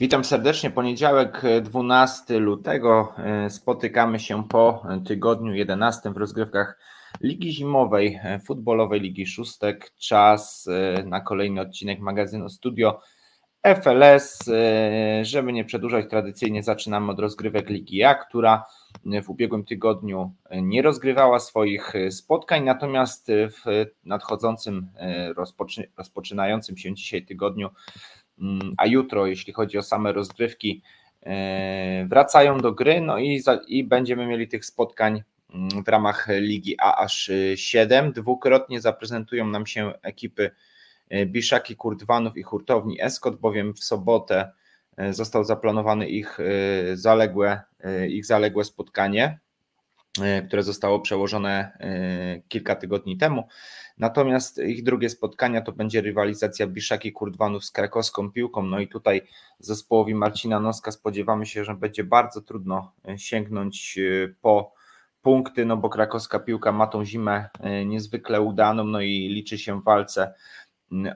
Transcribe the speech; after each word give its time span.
Witam 0.00 0.24
serdecznie. 0.24 0.70
Poniedziałek 0.70 1.42
12 1.62 2.38
lutego. 2.38 3.14
Spotykamy 3.48 4.18
się 4.20 4.48
po 4.48 4.82
tygodniu 5.06 5.54
11 5.54 6.10
w 6.10 6.16
rozgrywkach 6.16 6.78
Ligi 7.20 7.52
Zimowej, 7.52 8.20
futbolowej 8.44 9.00
Ligi 9.00 9.26
Szóstek. 9.26 9.92
Czas 9.98 10.68
na 11.04 11.20
kolejny 11.20 11.60
odcinek 11.60 12.00
magazynu 12.00 12.48
Studio 12.48 13.00
FLS. 13.62 14.50
Żeby 15.22 15.52
nie 15.52 15.64
przedłużać, 15.64 16.10
tradycyjnie 16.10 16.62
zaczynamy 16.62 17.12
od 17.12 17.18
rozgrywek 17.18 17.68
Ligi 17.68 18.02
A, 18.02 18.14
która 18.14 18.64
w 19.24 19.30
ubiegłym 19.30 19.64
tygodniu 19.64 20.34
nie 20.50 20.82
rozgrywała 20.82 21.38
swoich 21.38 21.92
spotkań, 22.10 22.64
natomiast 22.64 23.28
w 23.28 23.86
nadchodzącym, 24.04 24.88
rozpoczynającym 25.96 26.76
się 26.76 26.94
dzisiaj 26.94 27.26
tygodniu 27.26 27.70
a 28.76 28.86
jutro, 28.86 29.26
jeśli 29.26 29.52
chodzi 29.52 29.78
o 29.78 29.82
same 29.82 30.12
rozgrywki, 30.12 30.82
e, 31.22 32.06
wracają 32.08 32.58
do 32.58 32.72
gry, 32.72 33.00
no 33.00 33.18
i, 33.18 33.40
za, 33.40 33.60
i 33.68 33.84
będziemy 33.84 34.26
mieli 34.26 34.48
tych 34.48 34.64
spotkań 34.64 35.22
mm, 35.54 35.84
w 35.84 35.88
ramach 35.88 36.28
ligi 36.30 36.76
A 36.78 36.96
aż 36.96 37.30
7. 37.54 38.12
Dwukrotnie 38.12 38.80
zaprezentują 38.80 39.46
nam 39.46 39.66
się 39.66 39.92
ekipy 40.02 40.50
e, 41.08 41.26
Biszaki, 41.26 41.76
Kurdwanów 41.76 42.36
i 42.36 42.42
hurtowni 42.42 43.02
Eskot, 43.02 43.40
bowiem 43.40 43.74
w 43.74 43.84
sobotę 43.84 44.52
e, 44.96 45.12
został 45.12 45.44
zaplanowany 45.44 46.08
ich 46.08 46.38
zaległe, 46.94 47.60
ich 48.08 48.26
zaległe 48.26 48.64
spotkanie, 48.64 49.38
które 50.46 50.62
zostało 50.62 51.00
przełożone 51.00 51.78
kilka 52.48 52.76
tygodni 52.76 53.16
temu. 53.16 53.48
Natomiast 54.00 54.58
ich 54.58 54.82
drugie 54.82 55.10
spotkania 55.10 55.60
to 55.60 55.72
będzie 55.72 56.00
rywalizacja 56.00 56.66
Biszaki 56.66 57.12
Kurdwanów 57.12 57.64
z 57.64 57.70
krakowską 57.70 58.32
piłką. 58.32 58.62
No 58.62 58.80
i 58.80 58.88
tutaj 58.88 59.22
zespołowi 59.58 60.14
Marcina 60.14 60.60
Noska 60.60 60.92
spodziewamy 60.92 61.46
się, 61.46 61.64
że 61.64 61.74
będzie 61.74 62.04
bardzo 62.04 62.40
trudno 62.40 62.92
e, 63.08 63.18
sięgnąć 63.18 63.98
e, 63.98 64.34
po 64.40 64.72
punkty, 65.22 65.64
no 65.66 65.76
bo 65.76 65.88
krakowska 65.88 66.38
piłka 66.38 66.72
ma 66.72 66.86
tą 66.86 67.04
zimę 67.04 67.48
e, 67.60 67.84
niezwykle 67.84 68.40
udaną, 68.40 68.84
no 68.84 69.00
i 69.00 69.28
liczy 69.28 69.58
się 69.58 69.80
w 69.80 69.84
walce 69.84 70.34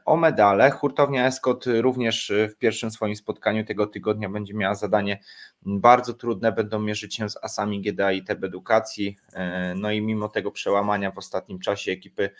o 0.04 0.16
medale. 0.16 0.70
Hurtownia 0.70 1.26
Eskot 1.26 1.64
również 1.66 2.32
w 2.50 2.56
pierwszym 2.56 2.90
swoim 2.90 3.16
spotkaniu 3.16 3.64
tego 3.64 3.86
tygodnia 3.86 4.28
będzie 4.28 4.54
miała 4.54 4.74
zadanie 4.74 5.20
bardzo 5.62 6.14
trudne, 6.14 6.52
będą 6.52 6.80
mierzyć 6.80 7.14
się 7.14 7.28
z 7.28 7.36
asami 7.44 7.80
GDA 7.80 8.12
i 8.12 8.24
TEB 8.24 8.44
Edukacji. 8.44 9.16
No 9.76 9.90
i 9.90 10.00
mimo 10.00 10.28
tego 10.28 10.50
przełamania 10.50 11.10
w 11.10 11.18
ostatnim 11.18 11.58
czasie 11.58 11.92
ekipy 11.92 12.30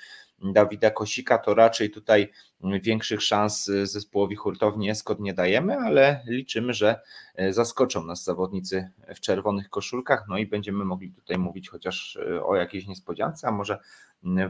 Dawida 0.53 0.91
Kosika, 0.91 1.39
to 1.39 1.55
raczej 1.55 1.91
tutaj 1.91 2.33
większych 2.61 3.23
szans 3.23 3.65
zespołowi 3.83 4.37
hurtowni 4.37 4.91
Eskot 4.91 5.21
nie 5.21 5.35
dajemy, 5.35 5.77
ale 5.79 6.23
liczymy, 6.27 6.75
że 6.75 7.01
e, 7.35 7.53
zaskoczą 7.53 8.05
nas 8.05 8.25
zawodnicy 8.25 8.91
w 9.15 9.21
czerwonych 9.21 9.71
koszulkach, 9.71 10.25
no 10.29 10.39
i 10.39 10.47
będziemy 10.47 10.85
mogli 10.85 11.13
tutaj 11.13 11.39
mówić 11.39 11.69
chociaż 11.69 12.17
e, 12.17 12.45
o 12.45 12.57
jakiejś 12.57 12.87
niespodziance, 12.87 13.49
a 13.49 13.51
może 13.51 13.79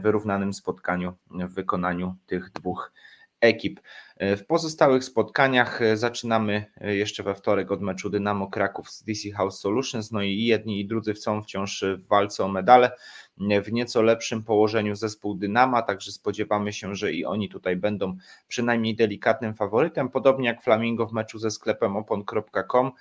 wyrównanym 0.01 0.53
spotkaniu 0.53 1.13
w 1.31 1.53
wykonaniu 1.53 2.15
tych 2.25 2.51
dwóch 2.51 2.91
ekip. 3.45 3.79
E, 4.17 4.37
w 4.37 4.45
pozostałych 4.45 5.03
spotkaniach 5.03 5.79
zaczynamy 5.93 6.65
jeszcze 6.81 7.23
we 7.23 7.35
wtorek 7.35 7.71
od 7.71 7.81
meczu 7.81 8.09
Dynamo 8.09 8.47
Kraków 8.47 8.89
z 8.89 9.03
DC 9.03 9.31
House 9.31 9.59
Solutions, 9.59 10.11
no 10.11 10.21
i 10.21 10.37
jedni 10.37 10.79
i 10.79 10.87
drudzy 10.87 11.15
są 11.15 11.41
wciąż 11.41 11.83
w 11.97 12.07
walce 12.07 12.45
o 12.45 12.47
medale. 12.47 12.91
W 13.37 13.71
nieco 13.71 14.01
lepszym 14.01 14.43
położeniu 14.43 14.95
zespół 14.95 15.35
Dynama, 15.35 15.81
także 15.81 16.11
spodziewamy 16.11 16.73
się, 16.73 16.95
że 16.95 17.13
i 17.13 17.25
oni 17.25 17.49
tutaj 17.49 17.75
będą 17.75 18.17
przynajmniej 18.47 18.95
delikatnym 18.95 19.53
faworytem, 19.53 20.09
podobnie 20.09 20.47
jak 20.47 20.63
Flamingo 20.63 21.07
w 21.07 21.13
meczu 21.13 21.39
ze 21.39 21.51
sklepem 21.51 21.97
opon.com 21.97 22.91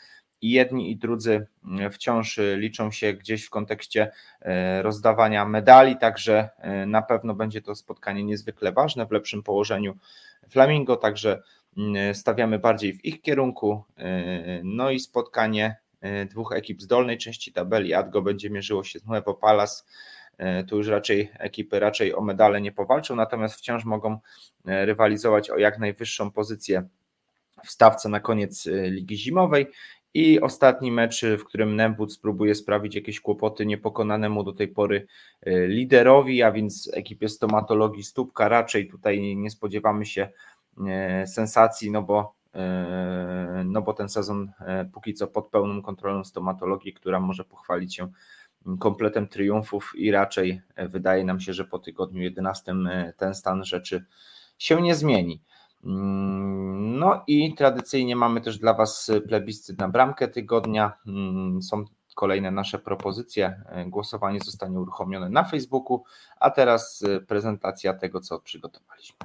i 0.44 0.50
jedni 0.50 0.90
i 0.90 0.96
drudzy 0.96 1.46
wciąż 1.92 2.40
liczą 2.56 2.90
się 2.90 3.12
gdzieś 3.12 3.44
w 3.44 3.50
kontekście 3.50 4.10
e, 4.40 4.82
rozdawania 4.82 5.44
medali, 5.44 5.96
także 5.96 6.50
e, 6.58 6.86
na 6.86 7.02
pewno 7.02 7.34
będzie 7.34 7.62
to 7.62 7.74
spotkanie 7.74 8.24
niezwykle 8.24 8.72
ważne 8.72 9.06
w 9.06 9.10
lepszym 9.10 9.42
położeniu 9.42 9.96
Flamingo, 10.48 10.96
także 10.96 11.42
mm, 11.76 12.14
stawiamy 12.14 12.58
bardziej 12.58 12.92
w 12.92 13.04
ich 13.04 13.22
kierunku. 13.22 13.84
No 14.64 14.90
i 14.90 15.00
spotkanie 15.00 15.76
dwóch 16.30 16.52
ekip 16.52 16.82
z 16.82 16.86
dolnej 16.86 17.18
części 17.18 17.52
tabeli. 17.52 17.94
Adgo 17.94 18.22
będzie 18.22 18.50
mierzyło 18.50 18.84
się 18.84 18.98
z 18.98 19.06
Nuevo 19.06 19.34
Palace 19.34 19.84
tu 20.68 20.76
już 20.76 20.88
raczej 20.88 21.30
ekipy 21.38 21.80
raczej 21.80 22.14
o 22.14 22.20
medale 22.20 22.60
nie 22.60 22.72
powalczą, 22.72 23.16
natomiast 23.16 23.54
wciąż 23.54 23.84
mogą 23.84 24.18
rywalizować 24.64 25.50
o 25.50 25.58
jak 25.58 25.78
najwyższą 25.78 26.30
pozycję 26.30 26.88
w 27.64 27.70
stawce 27.70 28.08
na 28.08 28.20
koniec 28.20 28.68
Ligi 28.90 29.16
Zimowej. 29.16 29.66
I 30.14 30.40
ostatni 30.40 30.92
mecz, 30.92 31.24
w 31.38 31.44
którym 31.44 31.76
Nembut 31.76 32.12
spróbuje 32.12 32.54
sprawić 32.54 32.94
jakieś 32.94 33.20
kłopoty 33.20 33.66
niepokonanemu 33.66 34.44
do 34.44 34.52
tej 34.52 34.68
pory 34.68 35.06
liderowi, 35.46 36.42
a 36.42 36.52
więc 36.52 36.90
ekipie 36.94 37.28
stomatologii 37.28 38.04
Stópka. 38.04 38.48
Raczej 38.48 38.88
tutaj 38.88 39.36
nie 39.36 39.50
spodziewamy 39.50 40.06
się 40.06 40.28
sensacji, 41.26 41.90
no 41.90 42.02
bo, 42.02 42.34
no 43.64 43.82
bo 43.82 43.92
ten 43.92 44.08
sezon 44.08 44.52
póki 44.92 45.14
co 45.14 45.26
pod 45.26 45.48
pełną 45.48 45.82
kontrolą 45.82 46.24
stomatologii, 46.24 46.92
która 46.92 47.20
może 47.20 47.44
pochwalić 47.44 47.96
się 47.96 48.08
kompletem 48.78 49.28
triumfów 49.28 49.92
i 49.96 50.10
raczej 50.10 50.60
e, 50.76 50.88
wydaje 50.88 51.24
nam 51.24 51.40
się, 51.40 51.52
że 51.52 51.64
po 51.64 51.78
tygodniu 51.78 52.22
11 52.22 52.72
e, 52.72 53.12
ten 53.16 53.34
stan 53.34 53.64
rzeczy 53.64 54.04
się 54.58 54.82
nie 54.82 54.94
zmieni. 54.94 55.42
Mm, 55.84 56.98
no 56.98 57.22
i 57.26 57.54
tradycyjnie 57.54 58.16
mamy 58.16 58.40
też 58.40 58.58
dla 58.58 58.74
Was 58.74 59.10
plebiscyt 59.28 59.78
na 59.78 59.88
bramkę 59.88 60.28
tygodnia. 60.28 60.92
Mm, 61.06 61.62
są 61.62 61.84
kolejne 62.14 62.50
nasze 62.50 62.78
propozycje. 62.78 63.62
E, 63.68 63.84
głosowanie 63.84 64.40
zostanie 64.40 64.80
uruchomione 64.80 65.28
na 65.28 65.44
Facebooku, 65.44 66.04
a 66.40 66.50
teraz 66.50 67.04
prezentacja 67.26 67.94
tego, 67.94 68.20
co 68.20 68.40
przygotowaliśmy. 68.40 69.16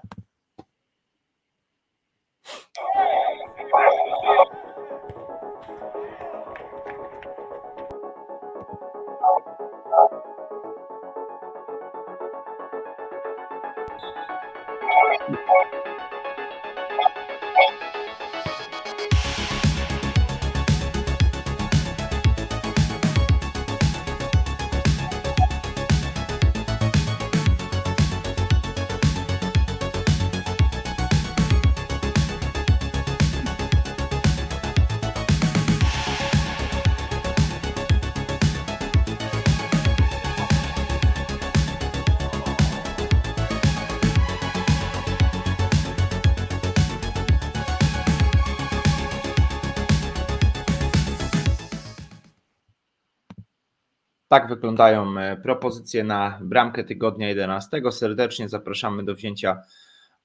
Tak 54.29 54.49
wyglądają 54.49 55.17
e, 55.17 55.37
propozycje 55.37 56.03
na 56.03 56.39
bramkę 56.41 56.83
tygodnia 56.83 57.27
11. 57.27 57.81
Serdecznie 57.91 58.49
zapraszamy 58.49 59.03
do 59.03 59.15
wzięcia 59.15 59.61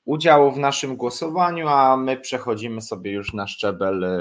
udziału 0.04 0.53
w 0.53 0.59
naszym 0.59 0.97
głosowaniu, 0.97 1.69
a 1.69 1.97
my 1.97 2.16
przechodzimy 2.16 2.81
sobie 2.81 3.12
już 3.12 3.33
na 3.33 3.47
szczebel 3.47 4.04
e, 4.04 4.21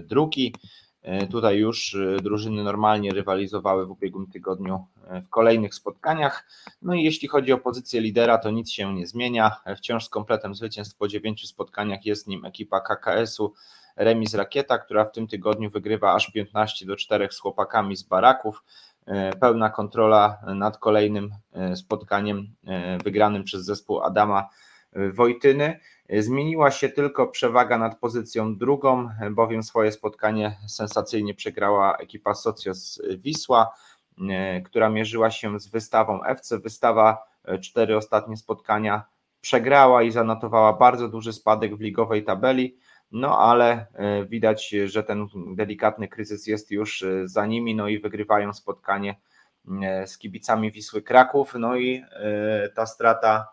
drugi. 0.00 0.54
E, 1.02 1.26
tutaj 1.26 1.58
już 1.58 1.96
drużyny 2.22 2.64
normalnie 2.64 3.10
rywalizowały 3.10 3.86
w 3.86 3.90
ubiegłym 3.90 4.26
tygodniu 4.26 4.86
w 5.26 5.28
kolejnych 5.28 5.74
spotkaniach. 5.74 6.48
No 6.82 6.94
i 6.94 7.02
jeśli 7.02 7.28
chodzi 7.28 7.52
o 7.52 7.58
pozycję 7.58 8.00
lidera, 8.00 8.38
to 8.38 8.50
nic 8.50 8.70
się 8.70 8.94
nie 8.94 9.06
zmienia. 9.06 9.56
Wciąż 9.76 10.04
z 10.04 10.08
kompletem 10.08 10.54
zwycięstw 10.54 10.96
po 10.96 11.08
dziewięciu 11.08 11.46
spotkaniach 11.46 12.06
jest 12.06 12.26
nim 12.26 12.44
ekipa 12.44 12.80
KKS-u 12.80 13.52
Remis 13.96 14.34
Rakieta, 14.34 14.78
która 14.78 15.04
w 15.04 15.12
tym 15.12 15.26
tygodniu 15.26 15.70
wygrywa 15.70 16.14
aż 16.14 16.30
15 16.30 16.86
do 16.86 16.96
4 16.96 17.28
z 17.30 17.38
chłopakami 17.38 17.96
z 17.96 18.02
Baraków. 18.02 18.64
E, 19.06 19.32
pełna 19.36 19.70
kontrola 19.70 20.38
nad 20.54 20.78
kolejnym 20.78 21.34
e, 21.52 21.76
spotkaniem 21.76 22.54
e, 22.66 22.98
wygranym 22.98 23.44
przez 23.44 23.64
zespół 23.64 24.00
Adama 24.00 24.48
Wojtyny. 25.12 25.80
Zmieniła 26.18 26.70
się 26.70 26.88
tylko 26.88 27.26
przewaga 27.26 27.78
nad 27.78 27.98
pozycją 27.98 28.56
drugą, 28.56 29.08
bowiem 29.30 29.62
swoje 29.62 29.92
spotkanie 29.92 30.56
sensacyjnie 30.66 31.34
przegrała 31.34 31.96
ekipa 31.96 32.34
Socios 32.34 33.02
Wisła, 33.18 33.74
która 34.64 34.88
mierzyła 34.88 35.30
się 35.30 35.60
z 35.60 35.66
wystawą 35.66 36.24
FC. 36.24 36.58
Wystawa 36.58 37.24
cztery 37.60 37.96
ostatnie 37.96 38.36
spotkania 38.36 39.04
przegrała 39.44 40.02
i 40.02 40.10
zanotowała 40.10 40.72
bardzo 40.72 41.08
duży 41.08 41.32
spadek 41.32 41.76
w 41.76 41.80
ligowej 41.80 42.24
tabeli. 42.24 42.76
no 43.12 43.38
ale 43.38 43.86
widać, 44.28 44.68
że 44.84 45.02
ten 45.02 45.26
delikatny 45.56 46.08
kryzys 46.08 46.46
jest 46.46 46.70
już 46.70 47.04
za 47.24 47.46
nimi, 47.46 47.74
no 47.74 47.88
i 47.88 47.98
wygrywają 47.98 48.52
spotkanie 48.52 49.20
z 50.06 50.18
kibicami 50.18 50.72
Wisły 50.72 51.02
Kraków, 51.02 51.54
no 51.58 51.76
i 51.76 52.02
ta 52.74 52.86
strata 52.86 53.46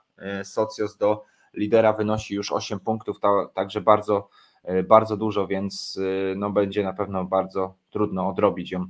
Socios 0.43 0.97
do 0.97 1.23
lidera 1.53 1.93
wynosi 1.93 2.35
już 2.35 2.51
8 2.51 2.79
punktów, 2.79 3.17
także 3.53 3.81
bardzo, 3.81 4.29
bardzo 4.87 5.17
dużo, 5.17 5.47
więc 5.47 5.99
no 6.35 6.49
będzie 6.49 6.83
na 6.83 6.93
pewno 6.93 7.25
bardzo 7.25 7.75
trudno 7.89 8.29
odrobić 8.29 8.71
ją 8.71 8.85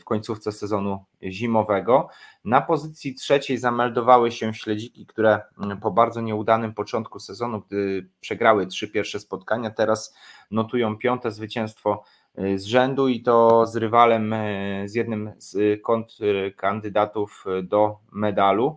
w 0.00 0.04
końcówce 0.04 0.52
sezonu 0.52 1.04
zimowego. 1.22 2.08
Na 2.44 2.60
pozycji 2.60 3.14
trzeciej 3.14 3.58
zameldowały 3.58 4.32
się 4.32 4.54
śledziki, 4.54 5.06
które 5.06 5.40
mm, 5.62 5.80
po 5.80 5.90
bardzo 5.90 6.20
nieudanym 6.20 6.74
początku 6.74 7.18
sezonu, 7.18 7.62
gdy 7.66 8.08
przegrały 8.20 8.66
trzy 8.66 8.88
pierwsze 8.88 9.20
spotkania, 9.20 9.70
teraz 9.70 10.16
notują 10.50 10.98
piąte 10.98 11.30
zwycięstwo 11.30 12.04
y, 12.38 12.58
z 12.58 12.64
rzędu 12.64 13.08
i 13.08 13.22
to 13.22 13.66
z 13.66 13.76
rywalem, 13.76 14.32
y, 14.32 14.84
z 14.86 14.94
jednym 14.94 15.32
z 15.38 15.82
kontrkandydatów 15.82 17.44
do 17.62 17.98
medalu 18.12 18.76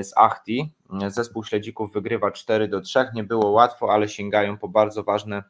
y, 0.00 0.04
z 0.04 0.12
Achti. 0.16 0.74
Zespół 1.08 1.44
śledzików 1.44 1.92
wygrywa 1.92 2.30
4 2.30 2.68
do 2.68 2.80
3. 2.80 3.10
Nie 3.14 3.24
było 3.24 3.50
łatwo, 3.50 3.92
ale 3.92 4.08
sięgają 4.08 4.58
po 4.58 4.68
bardzo 4.68 5.02
ważne 5.04 5.42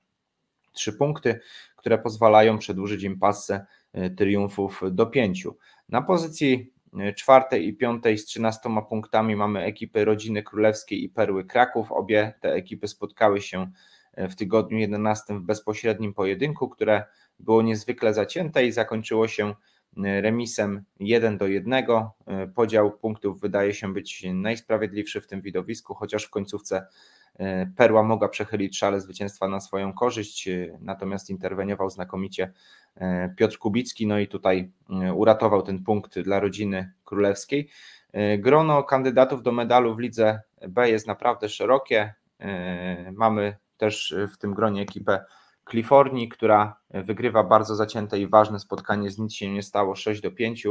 trzy 0.73 0.93
punkty, 0.93 1.41
które 1.77 1.99
pozwalają 1.99 2.59
przedłużyć 2.59 3.03
im 3.03 3.19
passę 3.19 3.67
E, 3.86 3.86
triumfów 4.17 4.81
do 4.91 5.07
pięciu. 5.07 5.57
Na 5.89 6.03
pozycji 6.03 6.73
e, 6.99 7.13
czwartej 7.13 7.67
i 7.67 7.75
piątej 7.75 8.19
z 8.19 8.25
13 8.25 8.69
punktami 8.89 9.37
mamy 9.37 9.63
ekipy 9.63 10.05
Rodziny 10.05 10.43
Królewskiej 10.43 11.05
i 11.05 11.09
Perły 11.09 11.45
Kraków. 11.45 11.93
Obie 11.93 12.33
te 12.41 12.53
ekipy 12.53 12.89
spotkały 12.89 13.41
się 13.41 13.71
e, 14.15 14.29
w 14.29 14.37
tygodniu 14.37 14.79
11 14.79 15.35
w 15.35 15.41
bezpośrednim 15.41 16.15
pojedynku, 16.15 16.69
które 16.69 17.05
było 17.41 17.63
niezwykle 17.63 18.15
zacięte 18.15 18.67
i 18.67 18.73
zakończyło 18.73 19.29
się 19.29 19.55
remisem 19.97 20.85
1 21.01 21.39
do 21.39 21.47
1. 21.47 21.85
Podział 22.55 22.99
punktów 22.99 23.41
wydaje 23.41 23.75
się 23.75 23.93
być 23.93 24.27
najsprawiedliwszy 24.35 25.21
w 25.21 25.27
tym 25.27 25.41
widowisku, 25.41 25.95
chociaż 25.95 26.25
w 26.25 26.31
końcówce 26.31 26.87
Perła 27.77 28.03
mogła 28.03 28.29
przechylić 28.29 28.79
szale 28.79 29.01
zwycięstwa 29.01 29.49
na 29.49 29.61
swoją 29.61 29.93
korzyść, 29.93 30.49
natomiast 30.81 31.31
interweniował 31.31 31.91
znakomicie 31.91 32.53
E, 32.97 33.35
Piotr 33.37 33.59
Kubicki, 33.59 34.07
no 34.07 34.19
i 34.19 34.29
tutaj 34.29 34.71
e, 34.91 35.15
uratował 35.15 35.63
ten 35.63 35.85
punkt 35.85 36.19
dla 36.19 36.41
rodziny 36.41 36.93
królewskiej. 37.05 37.69
E, 38.13 38.39
grono 38.39 38.83
kandydatów 38.83 39.43
do 39.43 39.53
medalu 39.53 39.95
w 39.95 39.99
lidze 39.99 40.41
B 40.69 40.91
jest 40.91 41.07
naprawdę 41.07 41.49
szerokie. 41.49 42.15
Mamy 43.13 43.57
też 43.77 44.15
w 44.35 44.39
tym 44.39 44.55
gronie 44.55 44.83
ekipę 44.83 45.25
Kalifornii, 45.65 46.29
która 46.29 46.81
wygrywa 46.91 47.45
bardzo 47.45 47.75
zacięte 47.75 48.19
i 48.19 48.29
ważne 48.29 48.61
spotkanie, 48.61 49.11
z 49.11 49.19
nic 49.19 49.35
się 49.35 49.51
nie 49.51 49.63
stało 49.63 49.95
6 49.95 50.21
do 50.21 50.31
5. 50.31 50.67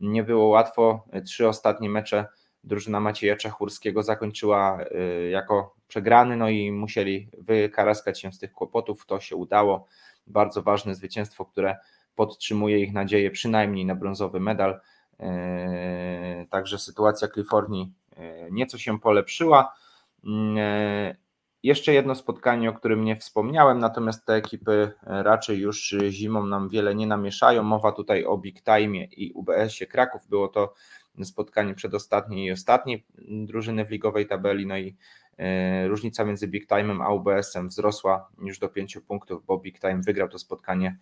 Nie 0.00 0.22
było 0.22 0.46
łatwo. 0.46 1.04
Trzy 1.26 1.48
ostatnie 1.48 1.88
mecze 1.90 2.26
drużyna 2.64 3.00
Macieja 3.00 3.36
Czachurskiego 3.36 4.02
zakończyła 4.02 4.78
jako 5.30 5.74
przegrany, 5.88 6.36
no 6.36 6.48
i 6.48 6.72
musieli 6.72 7.28
wykaraskać 7.38 8.20
się 8.20 8.32
z 8.32 8.38
tych 8.38 8.52
kłopotów. 8.52 9.06
To 9.06 9.20
się 9.20 9.36
udało 9.36 9.86
bardzo 10.26 10.62
ważne 10.62 10.94
zwycięstwo, 10.94 11.44
które 11.44 11.76
podtrzymuje 12.14 12.80
ich 12.80 12.92
nadzieję 12.92 13.30
przynajmniej 13.30 13.86
na 13.86 13.94
brązowy 13.94 14.40
medal. 14.40 14.80
E, 15.20 16.46
także 16.50 16.78
sytuacja 16.78 17.28
Kalifornii 17.28 17.92
e, 18.16 18.50
nieco 18.50 18.78
się 18.78 19.00
polepszyła. 19.00 19.74
Jeszcze 21.62 21.92
jedno 21.92 22.14
spotkanie, 22.14 22.70
o 22.70 22.72
którym 22.72 23.04
nie 23.04 23.16
wspomniałem, 23.16 23.78
natomiast 23.78 24.26
te 24.26 24.34
ekipy 24.34 24.92
raczej 25.02 25.58
już 25.58 25.94
zimą 26.10 26.46
nam 26.46 26.68
wiele 26.68 26.94
nie 26.94 27.06
namieszają. 27.06 27.62
Mowa 27.62 27.92
tutaj 27.92 28.24
o 28.24 28.38
Big 28.38 28.62
Time 28.62 29.04
i 29.04 29.32
UBS-ie 29.32 29.86
Kraków. 29.86 30.28
Było 30.28 30.48
to 30.48 30.74
spotkanie 31.22 31.74
przedostatniej 31.74 32.46
i 32.46 32.52
ostatniej 32.52 33.04
drużyny 33.28 33.84
w 33.84 33.90
ligowej 33.90 34.26
tabeli. 34.26 34.66
No 34.66 34.78
i 34.78 34.96
E, 35.38 35.88
różnica 35.88 36.24
między 36.24 36.48
Big 36.48 36.66
Time'em 36.68 37.02
a 37.02 37.12
UBS-em 37.12 37.68
wzrosła 37.68 38.28
już 38.42 38.58
do 38.58 38.68
5 38.68 38.98
punktów, 39.06 39.46
bo 39.46 39.58
Big 39.58 39.80
Time 39.80 40.00
wygrał 40.00 40.28
to 40.28 40.38
spotkanie 40.38 40.98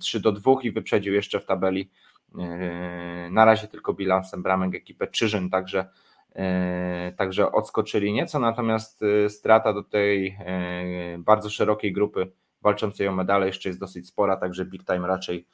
3 0.00 0.18
e, 0.18 0.20
do 0.20 0.32
2 0.32 0.52
i 0.62 0.70
wyprzedził 0.70 1.14
jeszcze 1.14 1.40
w 1.40 1.44
tabeli 1.44 1.90
e, 2.38 3.28
na 3.30 3.44
razie 3.44 3.68
tylko 3.68 3.94
bilansem 3.94 4.42
bramek 4.42 4.74
ekipę 4.74 5.06
Czyżyn, 5.06 5.50
także, 5.50 5.88
także 7.16 7.52
odskoczyli 7.52 8.12
nieco, 8.12 8.38
natomiast 8.38 9.04
strata 9.28 9.72
do 9.72 9.82
tej 9.82 10.38
bardzo 11.18 11.50
szerokiej 11.50 11.92
grupy 11.92 12.32
walczącej 12.64 13.08
o 13.08 13.12
medale 13.12 13.46
jeszcze 13.46 13.68
jest 13.68 13.80
dosyć 13.80 14.08
spora, 14.08 14.36
także 14.36 14.64
Big 14.64 14.84
Time 14.84 15.08
raczej 15.08 15.46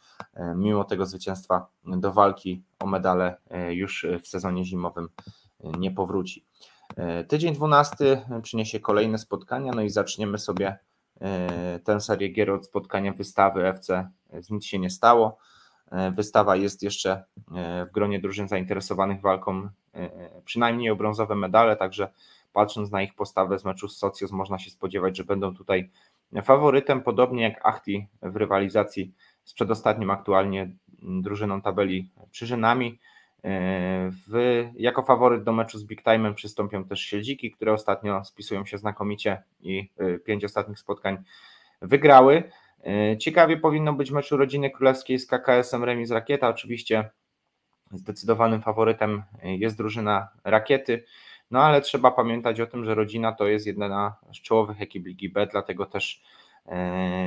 mimo 0.57 0.85
tego 0.85 1.07
zwycięstwa 1.07 1.67
do 1.85 2.13
walki 2.13 2.63
o 2.79 2.87
medale 2.87 3.37
już 3.71 4.07
w 4.23 4.29
sezonie 4.29 4.65
zimowym 4.65 5.09
nie 5.79 5.91
powróci. 5.91 6.47
E, 6.97 7.25
tydzień 7.25 7.55
12 7.55 8.27
przyniesie 8.43 8.81
kolejne 8.81 9.19
spotkania, 9.19 9.73
no 9.73 9.83
i 9.83 9.91
zaczniemy 9.91 10.39
sobie 10.39 10.79
e, 11.21 11.79
tę 11.79 12.01
serię 12.01 12.29
gier 12.29 12.51
od 12.51 12.67
spotkania 12.67 13.13
wystawy 13.13 13.67
FC. 13.67 14.09
Z 14.41 14.51
nic 14.51 14.65
się 14.65 14.79
nie 14.79 14.91
stało. 14.91 15.39
E, 15.91 16.11
wystawa 16.11 16.57
jest 16.57 16.83
jeszcze 16.83 17.25
w 17.89 17.93
gronie 17.93 18.21
drużyn 18.21 18.49
zainteresowanych 18.49 19.21
walką 19.21 19.69
przynajmniej 20.45 20.91
o 20.91 20.97
brązowe 20.97 21.35
medale, 21.35 21.77
także 21.77 22.13
patrząc 22.53 22.91
na 22.91 23.03
ich 23.03 23.15
postawę 23.15 23.59
z 23.59 23.65
meczu 23.65 23.89
z 23.89 23.99
Socios 23.99 24.33
można 24.33 24.59
się 24.59 24.71
spodziewać, 24.71 25.17
że 25.17 25.25
będą 25.25 25.55
tutaj 25.55 25.91
faworytem, 26.43 27.03
podobnie 27.03 27.43
jak 27.43 27.67
Achti 27.67 28.07
w 28.23 28.37
rywalizacji 28.37 29.13
z 29.45 29.55
przedostatnim 29.55 30.11
aktualnie 30.11 30.71
drużyną 31.03 31.63
tabeli 31.63 32.11
Przyżynami. 32.31 32.99
W, 34.29 34.65
jako 34.75 35.03
faworyt 35.03 35.45
do 35.45 35.53
meczu 35.53 35.79
z 35.79 35.85
Big 35.85 36.03
Time'em 36.03 36.35
przystąpią 36.35 36.85
też 36.85 37.01
Siedziki, 37.01 37.51
które 37.51 37.73
ostatnio 37.73 38.25
spisują 38.25 38.67
się 38.67 38.79
znakomicie 38.79 39.43
i 39.61 39.91
y, 40.01 40.19
pięć 40.19 40.45
ostatnich 40.45 40.79
spotkań 40.79 41.19
wygrały. 41.83 42.43
Y, 43.13 43.17
ciekawie 43.19 43.57
powinno 43.57 43.93
być 43.93 44.11
meczu 44.11 44.37
rodziny 44.37 44.71
królewskiej 44.71 45.19
z 45.19 45.27
KKS-em 45.27 45.85
Remis 45.85 46.11
Rakieta. 46.11 46.49
Oczywiście 46.49 47.11
zdecydowanym 47.93 48.63
faworytem 48.63 49.23
jest 49.43 49.77
drużyna 49.77 50.29
Rakiety, 50.45 51.05
no 51.51 51.63
ale 51.63 51.81
trzeba 51.81 52.11
pamiętać 52.11 52.61
o 52.61 52.67
tym, 52.67 52.85
że 52.85 52.95
rodzina 52.95 53.33
to 53.33 53.47
jest 53.47 53.67
jedna 53.67 54.17
z 54.35 54.41
czołowych 54.41 54.83
ekip 54.83 55.07
Ligi 55.07 55.29
B, 55.29 55.47
dlatego 55.47 55.87
też 55.87 56.23
y, 56.67 56.71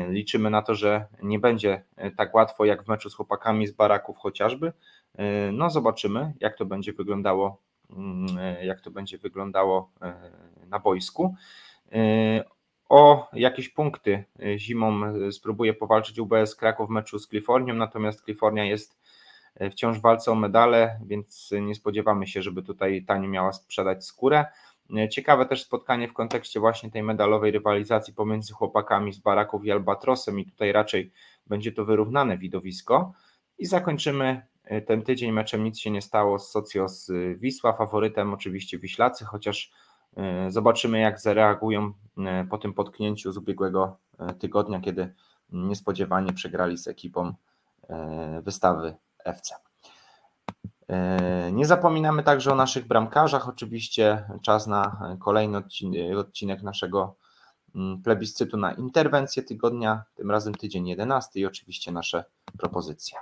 liczymy 0.09 0.49
na 0.49 0.61
to, 0.61 0.75
że 0.75 1.05
nie 1.23 1.39
będzie 1.39 1.83
tak 2.17 2.35
łatwo 2.35 2.65
jak 2.65 2.83
w 2.83 2.87
meczu 2.87 3.09
z 3.09 3.15
chłopakami 3.15 3.67
z 3.67 3.71
Baraków 3.71 4.17
chociażby, 4.17 4.73
E, 5.15 5.51
no 5.51 5.69
zobaczymy, 5.69 6.33
jak 6.39 6.57
to 6.57 6.65
będzie 6.65 6.93
wyglądało, 6.93 7.61
mm, 7.89 8.37
e, 8.37 8.65
jak 8.65 8.81
to 8.81 8.91
będzie 8.91 9.17
wyglądało 9.17 9.91
e, 10.01 10.13
na 10.67 10.79
boisku. 10.79 11.35
O 12.89 13.29
jakieś 13.33 13.69
punkty 13.69 14.23
zimą 14.57 15.01
spróbuje 15.31 15.73
powalczyć 15.73 16.19
UBS 16.19 16.55
Kraków 16.55 16.87
w 16.87 16.91
meczu 16.91 17.19
z 17.19 17.27
Kalifornią, 17.27 17.73
natomiast 17.73 18.21
Kalifornia 18.21 18.65
jest 18.65 18.99
wciąż 19.71 19.97
w 19.97 20.01
walce 20.01 20.31
o 20.31 20.35
medale, 20.35 20.99
więc 21.05 21.49
nie 21.61 21.75
spodziewamy 21.75 22.27
się, 22.27 22.41
żeby 22.41 22.63
tutaj 22.63 23.05
Tani 23.07 23.27
miała 23.27 23.53
sprzedać 23.53 24.05
skórę. 24.05 24.45
Ciekawe 25.11 25.45
też 25.45 25.63
spotkanie 25.63 26.07
w 26.07 26.13
kontekście 26.13 26.59
właśnie 26.59 26.91
tej 26.91 27.03
medalowej 27.03 27.51
rywalizacji 27.51 28.13
pomiędzy 28.13 28.53
chłopakami 28.53 29.13
z 29.13 29.19
Baraków 29.19 29.65
i 29.65 29.71
Albatrosem 29.71 30.39
i 30.39 30.45
tutaj 30.45 30.71
raczej 30.71 31.11
będzie 31.47 31.71
to 31.71 31.85
wyrównane 31.85 32.37
widowisko. 32.37 33.13
I 33.57 33.65
zakończymy 33.65 34.41
E, 34.63 34.81
ten 34.81 35.01
tydzień 35.01 35.31
meczem 35.31 35.63
nic 35.63 35.79
się 35.79 35.91
nie 35.91 36.01
stało 36.01 36.39
z 36.39 36.51
Socios 36.51 37.11
Wisła, 37.37 37.73
faworytem 37.73 38.33
oczywiście 38.33 38.79
Wiślacy, 38.79 39.25
chociaż 39.25 39.71
e, 40.17 40.51
zobaczymy 40.51 40.99
jak 40.99 41.19
zareagują 41.19 41.93
e, 42.17 42.47
po 42.49 42.57
tym 42.57 42.73
potknięciu 42.73 43.31
z 43.31 43.37
ubiegłego 43.37 43.97
tygodnia, 44.39 44.81
kiedy 44.81 45.13
niespodziewanie 45.49 46.33
przegrali 46.33 46.77
z 46.77 46.87
ekipą 46.87 47.33
wystawy 48.41 48.95
FC. 49.25 49.55
Nie 51.51 51.65
zapominamy 51.65 52.23
także 52.23 52.51
o 52.51 52.55
naszych 52.55 52.87
bramkarzach. 52.87 53.49
Oczywiście 53.49 54.29
czas 54.41 54.67
na 54.67 54.97
kolejny 55.19 55.61
odcinek 56.17 56.63
naszego 56.63 57.15
mm, 57.75 58.01
plebiscytu 58.01 58.57
na 58.57 58.73
interwencję 58.73 59.43
tygodnia, 59.43 60.03
tym 60.15 60.31
razem 60.31 60.53
tydzień 60.53 60.87
11 60.87 61.39
i 61.39 61.45
oczywiście 61.45 61.91
nasze 61.91 62.25
propozycje. 62.57 63.17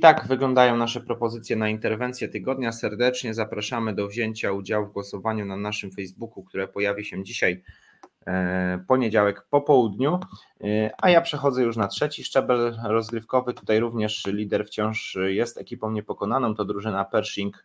Tak 0.00 0.26
wyglądają 0.26 0.76
nasze 0.76 1.00
propozycje 1.00 1.56
na 1.56 1.68
interwencję 1.68 2.28
tygodnia. 2.28 2.72
Serdecznie 2.72 3.34
zapraszamy 3.34 3.94
do 3.94 4.08
wzięcia 4.08 4.52
udziału 4.52 4.86
w 4.86 4.92
głosowaniu 4.92 5.46
na 5.46 5.56
naszym 5.56 5.90
Facebooku, 5.90 6.44
które 6.44 6.68
pojawi 6.68 7.04
się 7.04 7.24
dzisiaj, 7.24 7.62
e, 8.26 8.84
poniedziałek 8.88 9.46
po 9.50 9.60
południu. 9.60 10.20
E, 10.60 10.90
a 11.02 11.10
ja 11.10 11.20
przechodzę 11.20 11.62
już 11.62 11.76
na 11.76 11.88
trzeci 11.88 12.24
szczebel 12.24 12.78
rozgrywkowy. 12.84 13.54
Tutaj 13.54 13.80
również 13.80 14.26
lider 14.26 14.66
wciąż 14.66 15.18
jest 15.26 15.58
ekipą 15.58 15.90
niepokonaną. 15.90 16.54
To 16.54 16.64
drużyna 16.64 17.04
Pershing 17.04 17.64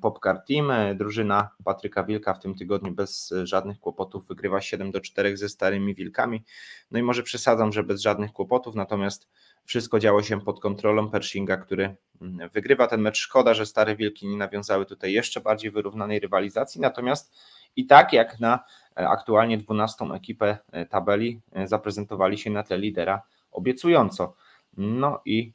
Popcar 0.00 0.42
Team. 0.48 0.96
Drużyna 0.96 1.48
Patryka 1.64 2.04
Wilka 2.04 2.34
w 2.34 2.40
tym 2.40 2.54
tygodniu 2.54 2.92
bez 2.92 3.34
żadnych 3.44 3.78
kłopotów 3.78 4.26
wygrywa 4.26 4.60
7 4.60 4.90
do 4.90 5.00
4 5.00 5.36
ze 5.36 5.48
starymi 5.48 5.94
Wilkami. 5.94 6.44
No 6.90 6.98
i 6.98 7.02
może 7.02 7.22
przesadzam, 7.22 7.72
że 7.72 7.82
bez 7.82 8.00
żadnych 8.00 8.32
kłopotów, 8.32 8.74
natomiast 8.74 9.28
wszystko 9.64 9.98
działo 9.98 10.22
się 10.22 10.40
pod 10.40 10.60
kontrolą 10.60 11.10
Pershinga, 11.10 11.56
który 11.56 11.96
mm, 12.20 12.48
wygrywa 12.48 12.86
ten 12.86 13.00
mecz. 13.00 13.18
Szkoda, 13.18 13.54
że 13.54 13.66
stare 13.66 13.96
Wilki 13.96 14.26
nie 14.26 14.36
nawiązały 14.36 14.86
tutaj 14.86 15.12
jeszcze 15.12 15.40
bardziej 15.40 15.70
wyrównanej 15.70 16.20
rywalizacji, 16.20 16.80
natomiast 16.80 17.34
i 17.76 17.86
tak 17.86 18.12
jak 18.12 18.40
na 18.40 18.64
e, 18.96 19.08
aktualnie 19.08 19.58
12 19.58 20.04
ekipę 20.04 20.58
e, 20.72 20.86
tabeli 20.86 21.40
e, 21.52 21.68
zaprezentowali 21.68 22.38
się 22.38 22.50
na 22.50 22.62
tle 22.62 22.78
lidera 22.78 23.22
obiecująco. 23.52 24.34
No 24.76 25.20
i 25.24 25.52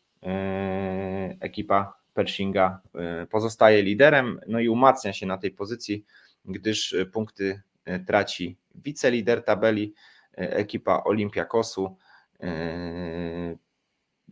ekipa 1.40 1.94
Pershinga 2.14 2.82
pozostaje 3.30 3.82
liderem, 3.84 4.40
no 4.48 4.60
i 4.60 4.70
umacnia 4.70 5.14
się 5.14 5.26
na 5.26 5.38
tej 5.38 5.52
pozycji, 5.52 6.06
gdyż 6.46 6.96
punkty 7.14 7.62
traci 8.08 8.58
wicelider 8.76 9.44
tabeli, 9.44 9.94
ekipa 10.34 11.04
Olimpiakosu 11.04 11.98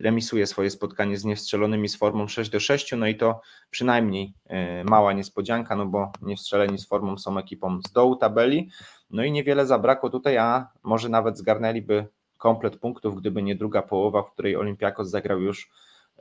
remisuje 0.00 0.46
swoje 0.46 0.70
spotkanie 0.70 1.18
z 1.18 1.24
niewstrzelonymi 1.24 1.88
z 1.88 1.96
formą 1.96 2.28
6 2.28 2.50
do 2.50 2.60
6, 2.60 2.92
no 2.96 3.06
i 3.06 3.16
to 3.16 3.40
przynajmniej 3.70 4.34
e, 4.46 4.84
mała 4.84 5.12
niespodzianka, 5.12 5.76
no 5.76 5.86
bo 5.86 6.12
niewstrzeleni 6.22 6.78
z 6.78 6.86
formą 6.86 7.18
są 7.18 7.38
ekipą 7.38 7.80
z 7.82 7.92
dołu 7.92 8.16
tabeli, 8.16 8.70
no 9.10 9.24
i 9.24 9.32
niewiele 9.32 9.66
zabrakło 9.66 10.10
tutaj, 10.10 10.38
a 10.38 10.68
może 10.82 11.08
nawet 11.08 11.38
zgarnęliby 11.38 12.06
komplet 12.38 12.76
punktów, 12.76 13.20
gdyby 13.20 13.42
nie 13.42 13.54
druga 13.54 13.82
połowa, 13.82 14.22
w 14.22 14.32
której 14.32 14.56
Olimpiakos 14.56 15.08
zagrał 15.08 15.40
już 15.40 15.70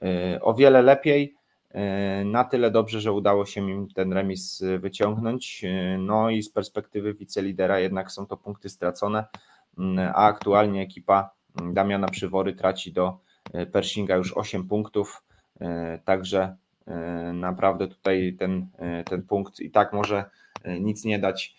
e, 0.02 0.40
o 0.42 0.54
wiele 0.54 0.82
lepiej, 0.82 1.36
e, 1.72 2.26
na 2.26 2.44
tyle 2.44 2.72
dobrze, 2.72 3.02
że 3.02 3.12
udało 3.12 3.46
się 3.46 3.72
im 3.72 3.88
ten 3.88 4.14
remis 4.14 4.64
wyciągnąć, 4.80 5.66
no 6.00 6.30
i 6.30 6.44
z 6.44 6.50
perspektywy 6.50 7.14
wicelidera 7.14 7.80
jednak 7.80 8.12
są 8.12 8.26
to 8.26 8.38
punkty 8.38 8.70
stracone, 8.70 9.26
a 10.14 10.26
aktualnie 10.26 10.82
ekipa 10.82 11.30
Damiana 11.72 12.08
Przywory 12.08 12.54
traci 12.54 12.94
do 12.94 13.25
Pershinga 13.72 14.16
już 14.16 14.38
8 14.38 14.68
punktów, 14.68 15.24
e, 15.62 16.00
także 16.06 16.56
e, 16.88 16.94
naprawdę 17.34 17.88
tutaj 17.88 18.36
ten, 18.40 18.68
ten 19.10 19.24
punkt 19.24 19.60
i 19.60 19.72
tak 19.72 19.94
może 19.94 20.26
nic 20.80 21.06
nie 21.06 21.20
dać 21.20 21.56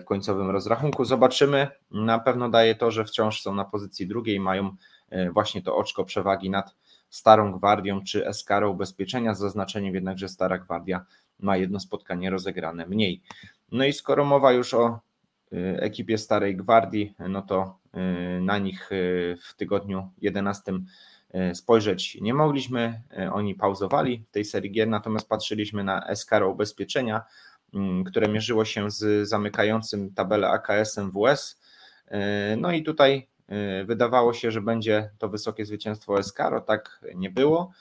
w 0.00 0.04
końcowym 0.04 0.50
rozrachunku. 0.50 1.04
Zobaczymy. 1.04 1.68
Na 1.90 2.18
pewno 2.18 2.48
daje 2.48 2.74
to, 2.74 2.90
że 2.90 3.04
wciąż 3.04 3.42
są 3.42 3.54
na 3.54 3.64
pozycji 3.64 4.06
drugiej, 4.06 4.40
mają 4.40 4.76
właśnie 5.32 5.62
to 5.62 5.76
oczko 5.76 6.04
przewagi 6.04 6.50
nad 6.50 6.76
Starą 7.10 7.52
Gwardią 7.52 8.04
czy 8.04 8.26
Eskarą 8.26 8.70
Ubezpieczenia, 8.70 9.34
z 9.34 9.38
zaznaczeniem 9.38 9.94
jednak, 9.94 10.18
że 10.18 10.28
Stara 10.28 10.58
Gwardia 10.58 11.04
ma 11.38 11.56
jedno 11.56 11.80
spotkanie 11.80 12.30
rozegrane 12.30 12.86
mniej. 12.86 13.22
No 13.72 13.84
i 13.84 13.92
skoro 13.92 14.24
mowa 14.24 14.52
już 14.52 14.74
o 14.74 15.00
ekipie 15.76 16.18
Starej 16.18 16.56
Gwardii, 16.56 17.14
no 17.28 17.42
to 17.42 17.78
na 18.40 18.58
nich 18.58 18.90
w 19.48 19.54
tygodniu 19.56 20.10
11 20.20 20.72
E, 20.72 21.19
spojrzeć 21.54 22.18
nie 22.20 22.34
mogliśmy. 22.34 23.02
E, 23.18 23.32
oni 23.32 23.54
pauzowali 23.54 24.24
w 24.28 24.30
tej 24.30 24.44
serii 24.44 24.70
gier, 24.70 24.88
natomiast 24.88 25.28
patrzyliśmy 25.28 25.84
na 25.84 26.06
Eskaro 26.06 26.50
ubezpieczenia, 26.50 27.22
mm, 27.74 28.04
które 28.04 28.28
mierzyło 28.28 28.64
się 28.64 28.90
z 28.90 29.28
zamykającym 29.28 30.14
tabelę 30.14 30.48
AKS-em 30.48 31.10
WS. 31.10 31.60
E, 32.08 32.56
no 32.56 32.72
i 32.72 32.82
tutaj 32.82 33.30
wydawało 33.84 34.32
się, 34.32 34.50
że 34.50 34.60
będzie 34.60 35.10
to 35.18 35.28
wysokie 35.28 35.66
zwycięstwo 35.66 36.18
Eskaro, 36.18 36.60
tak 36.60 37.00
nie 37.14 37.30
było. 37.30 37.72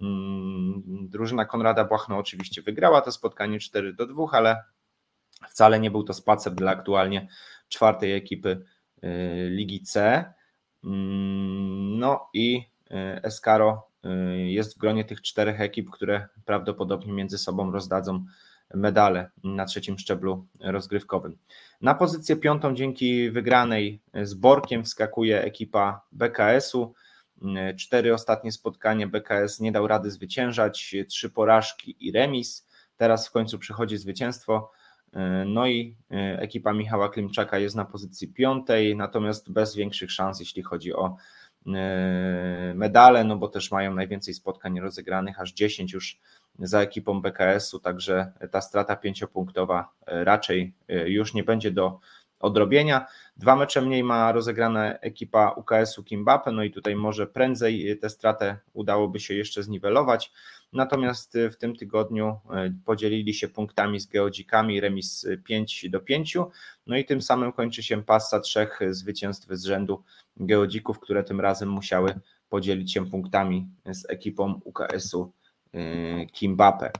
Mm, 0.00 0.82
drużyna 1.08 1.44
Konrada 1.44 1.84
Błachno 1.84 2.18
oczywiście 2.18 2.62
wygrała 2.62 3.00
to 3.00 3.12
spotkanie 3.12 3.58
4 3.58 3.92
do 3.92 4.06
2, 4.06 4.26
ale 4.32 4.62
wcale 5.48 5.80
nie 5.80 5.90
był 5.90 6.02
to 6.02 6.14
spacer 6.14 6.54
dla 6.54 6.70
aktualnie 6.70 7.28
czwartej 7.68 8.12
ekipy 8.12 8.64
Ligi 9.48 9.82
C. 9.82 10.24
Mm, 10.84 11.98
no 11.98 12.28
i 12.34 12.66
E, 12.77 12.77
Escaro 13.22 13.88
e, 14.04 14.08
jest 14.38 14.74
w 14.74 14.78
gronie 14.78 15.04
tych 15.04 15.22
czterech 15.22 15.60
ekip, 15.60 15.90
które 15.90 16.28
prawdopodobnie 16.44 17.12
między 17.12 17.38
sobą 17.38 17.72
rozdadzą 17.72 18.24
medale 18.74 19.30
na 19.44 19.64
trzecim 19.64 19.98
szczeblu 19.98 20.46
rozgrywkowym. 20.60 21.38
Na 21.80 21.94
pozycję 21.94 22.36
piątą 22.36 22.74
dzięki 22.74 23.30
wygranej 23.30 24.00
z 24.22 24.34
Borkiem 24.34 24.84
wskakuje 24.84 25.42
ekipa 25.42 26.00
BKS-u. 26.12 26.94
E, 27.56 27.74
cztery 27.74 28.14
ostatnie 28.14 28.52
spotkania 28.52 29.06
BKS 29.06 29.60
nie 29.60 29.72
dał 29.72 29.86
rady 29.86 30.10
zwyciężać, 30.10 30.94
trzy 31.08 31.30
porażki 31.30 31.96
i 32.00 32.12
remis. 32.12 32.66
Teraz 32.96 33.28
w 33.28 33.30
końcu 33.30 33.58
przychodzi 33.58 33.96
zwycięstwo. 33.96 34.70
No 35.46 35.66
i 35.66 35.96
ekipa 36.38 36.72
Michała 36.72 37.08
Klimczaka 37.08 37.58
jest 37.58 37.76
na 37.76 37.84
pozycji 37.84 38.28
piątej, 38.28 38.96
natomiast 38.96 39.52
bez 39.52 39.76
większych 39.76 40.12
szans, 40.12 40.40
jeśli 40.40 40.62
chodzi 40.62 40.94
o 40.94 41.16
E, 41.16 41.47
medale, 42.74 43.24
no 43.24 43.36
bo 43.36 43.48
też 43.48 43.70
mają 43.70 43.94
najwięcej 43.94 44.34
spotkań 44.34 44.80
rozegranych, 44.80 45.40
aż 45.40 45.52
10 45.52 45.92
już 45.92 46.20
za 46.58 46.80
ekipą 46.80 47.22
BKS-u, 47.22 47.80
także 47.80 48.32
ta 48.50 48.60
strata 48.60 48.96
pięciopunktowa 48.96 49.92
e, 50.06 50.24
raczej 50.24 50.72
e, 50.88 51.08
już 51.08 51.34
nie 51.34 51.44
będzie 51.44 51.70
do 51.70 52.00
odrobienia. 52.40 53.06
Dwa 53.36 53.56
mecze 53.56 53.82
mniej 53.82 54.04
ma 54.04 54.32
rozegrane 54.32 54.98
ekipa 55.00 55.50
UKS-u 55.50 56.04
Kimbape, 56.04 56.52
no 56.52 56.62
i 56.62 56.70
tutaj 56.70 56.96
może 56.96 57.26
prędzej 57.26 57.98
tę 57.98 58.10
stratę 58.10 58.58
udałoby 58.72 59.20
się 59.20 59.34
jeszcze 59.34 59.62
zniwelować. 59.62 60.32
Natomiast 60.72 61.38
w 61.52 61.56
tym 61.56 61.76
tygodniu 61.76 62.40
podzielili 62.84 63.34
się 63.34 63.48
punktami 63.48 64.00
z 64.00 64.06
geodzikami, 64.06 64.80
remis 64.80 65.26
5 65.44 65.88
do 65.90 66.00
5, 66.00 66.36
no 66.86 66.96
i 66.96 67.04
tym 67.04 67.22
samym 67.22 67.52
kończy 67.52 67.82
się 67.82 68.02
pasa 68.02 68.40
trzech 68.40 68.80
zwycięstw 68.90 69.48
z 69.50 69.64
rzędu 69.64 70.02
geodzików, 70.36 71.00
które 71.00 71.24
tym 71.24 71.40
razem 71.40 71.68
musiały 71.68 72.20
podzielić 72.48 72.92
się 72.92 73.10
punktami 73.10 73.68
z 73.86 74.10
ekipą 74.10 74.60
UKS-u 74.64 75.32
y, 75.74 76.26
Kimbape. 76.32 76.90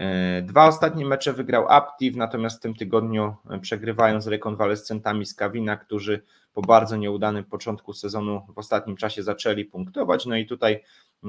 Y, 0.00 0.42
dwa 0.42 0.66
ostatnie 0.66 1.06
mecze 1.06 1.32
wygrał 1.32 1.68
Aptiv, 1.68 2.16
natomiast 2.16 2.58
w 2.58 2.60
tym 2.60 2.74
tygodniu 2.74 3.36
przegrywają 3.60 4.20
z 4.20 4.26
rekonwalescentami 4.26 5.26
z 5.26 5.34
Kawina, 5.34 5.76
którzy 5.76 6.22
po 6.52 6.62
bardzo 6.62 6.96
nieudanym 6.96 7.44
początku 7.44 7.92
sezonu 7.92 8.46
w 8.54 8.58
ostatnim 8.58 8.96
czasie 8.96 9.22
zaczęli 9.22 9.64
punktować. 9.64 10.26
No 10.26 10.36
i 10.36 10.46
tutaj 10.46 10.84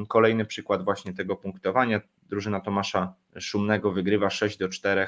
kolejny 0.07 0.45
przykład 0.45 0.83
właśnie 0.83 1.13
tego 1.13 1.35
punktowania. 1.35 2.01
Drużyna 2.29 2.59
Tomasza 2.59 3.13
Szumnego 3.39 3.91
wygrywa 3.91 4.29
6 4.29 4.57
do 4.57 4.69
4 4.69 5.07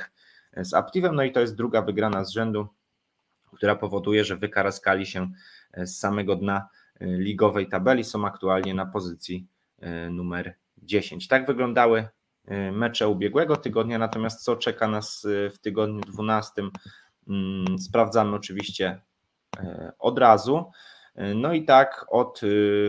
z 0.57 0.73
Aptivem, 0.73 1.15
no 1.15 1.23
i 1.23 1.31
to 1.31 1.39
jest 1.39 1.55
druga 1.55 1.81
wygrana 1.81 2.23
z 2.23 2.31
rzędu, 2.31 2.67
która 3.53 3.75
powoduje, 3.75 4.25
że 4.25 4.37
wykaraskali 4.37 5.05
się 5.05 5.31
z 5.77 5.99
samego 5.99 6.35
dna 6.35 6.67
e, 6.99 7.05
ligowej 7.05 7.67
tabeli, 7.67 8.03
są 8.03 8.25
aktualnie 8.25 8.73
na 8.73 8.85
pozycji 8.85 9.47
e, 9.79 10.09
numer 10.09 10.55
10. 10.77 11.27
Tak 11.27 11.47
wyglądały 11.47 11.99
e, 11.99 12.09
mecze 12.71 13.07
ubiegłego 13.07 13.55
tygodnia, 13.55 13.97
natomiast 13.97 14.43
co 14.43 14.55
czeka 14.55 14.87
nas 14.87 15.27
w 15.53 15.57
tygodniu 15.57 16.01
12 16.01 16.61
mm, 17.27 17.79
sprawdzamy 17.79 18.35
oczywiście 18.35 19.01
od 19.99 20.19
razu. 20.19 20.71
No 21.35 21.53
i 21.53 21.65
tak 21.65 22.05
od 22.09 22.41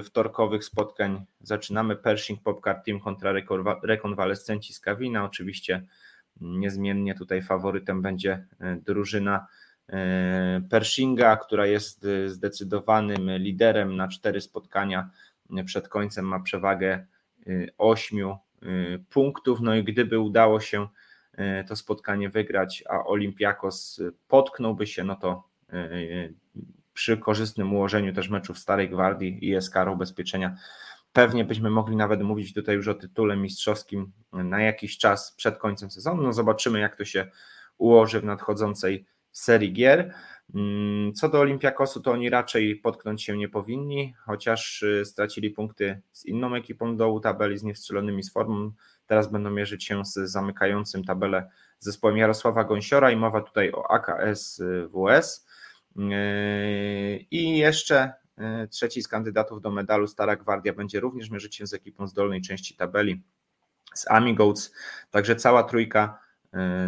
wtorkowych 0.04 0.64
spotkań 0.64 1.24
zaczynamy 1.40 1.96
Pershing 1.96 2.42
Popcar 2.42 2.82
Team 2.82 3.00
kontra 3.00 3.32
rekonwalescenci 3.82 4.74
z 4.74 4.80
Kawina. 4.80 5.24
Oczywiście 5.24 5.86
niezmiennie 6.40 7.14
tutaj 7.14 7.42
faworytem 7.42 8.02
będzie 8.02 8.46
drużyna 8.76 9.46
Pershinga, 10.70 11.36
która 11.36 11.66
jest 11.66 12.06
zdecydowanym 12.26 13.30
liderem 13.36 13.96
na 13.96 14.08
cztery 14.08 14.40
spotkania 14.40 15.10
przed 15.64 15.88
końcem, 15.88 16.24
ma 16.24 16.40
przewagę 16.40 17.06
ośmiu 17.78 18.38
punktów. 19.10 19.60
No 19.60 19.74
i 19.74 19.84
gdyby 19.84 20.18
udało 20.18 20.60
się 20.60 20.88
to 21.68 21.76
spotkanie 21.76 22.30
wygrać, 22.30 22.84
a 22.88 23.04
Olympiakos 23.04 24.00
potknąłby 24.28 24.86
się, 24.86 25.04
no 25.04 25.16
to 25.16 25.48
przy 26.94 27.16
korzystnym 27.16 27.74
ułożeniu 27.74 28.12
też 28.12 28.28
meczów 28.28 28.58
Starej 28.58 28.90
Gwardii 28.90 29.50
i 29.50 29.60
SK 29.62 29.74
Ubezpieczenia 29.92 30.56
pewnie 31.12 31.44
byśmy 31.44 31.70
mogli 31.70 31.96
nawet 31.96 32.22
mówić 32.22 32.54
tutaj 32.54 32.76
już 32.76 32.88
o 32.88 32.94
tytule 32.94 33.36
mistrzowskim 33.36 34.12
na 34.32 34.62
jakiś 34.62 34.98
czas 34.98 35.32
przed 35.32 35.58
końcem 35.58 35.90
sezonu. 35.90 36.22
No 36.22 36.32
zobaczymy, 36.32 36.80
jak 36.80 36.96
to 36.96 37.04
się 37.04 37.30
ułoży 37.78 38.20
w 38.20 38.24
nadchodzącej 38.24 39.06
serii 39.32 39.72
gier. 39.72 40.14
Mm, 40.54 41.12
co 41.14 41.28
do 41.28 41.40
Olimpiakosu, 41.40 42.00
to 42.00 42.12
oni 42.12 42.30
raczej 42.30 42.76
potknąć 42.76 43.22
się 43.22 43.36
nie 43.36 43.48
powinni, 43.48 44.14
chociaż 44.24 44.82
y, 44.82 45.04
stracili 45.04 45.50
punkty 45.50 46.00
z 46.12 46.26
inną 46.26 46.54
ekipą 46.54 46.96
dołu 46.96 47.20
tabeli, 47.20 47.58
z 47.58 47.62
niewstrzelonymi 47.62 48.22
z 48.22 48.32
formą. 48.32 48.72
Teraz 49.06 49.32
będą 49.32 49.50
mierzyć 49.50 49.84
się 49.84 50.04
z 50.04 50.14
zamykającym 50.14 51.04
tabelę 51.04 51.50
zespołem 51.78 52.16
Jarosława 52.16 52.64
Gąsiora 52.64 53.10
i 53.10 53.16
mowa 53.16 53.40
tutaj 53.40 53.72
o 53.72 53.90
AKS 53.90 54.62
WS. 54.90 55.46
Y, 55.96 57.26
I 57.30 57.58
jeszcze 57.58 58.12
y, 58.64 58.68
trzeci 58.68 59.02
z 59.02 59.08
kandydatów 59.08 59.60
do 59.60 59.70
medalu 59.70 60.06
Stara 60.06 60.36
Gwardia 60.36 60.72
będzie 60.72 61.00
również 61.00 61.30
mierzyć 61.30 61.56
się 61.56 61.66
z 61.66 61.74
ekipą 61.74 62.06
z 62.06 62.12
dolnej 62.12 62.40
części 62.40 62.76
tabeli, 62.76 63.22
z 63.94 64.10
Amigoats. 64.10 64.74
Także 65.10 65.36
cała 65.36 65.62
trójka 65.62 66.18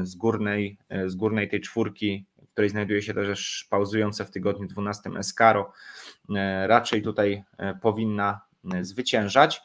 z 0.03 0.15
górnej, 0.15 0.79
z 1.07 1.15
górnej 1.15 1.49
tej 1.49 1.61
czwórki 1.61 2.27
której 2.54 2.70
znajduje 2.70 3.02
się 3.02 3.14
też 3.14 3.66
pauzujące 3.70 4.25
w 4.25 4.30
tygodniu 4.30 4.68
12 4.68 5.11
Escaro, 5.18 5.73
e, 6.34 6.66
raczej 6.66 7.02
tutaj 7.02 7.44
e, 7.58 7.75
powinna 7.75 8.40
e, 8.75 8.84
zwyciężać. 8.84 9.62